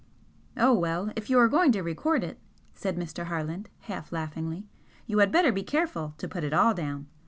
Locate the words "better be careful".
5.31-6.15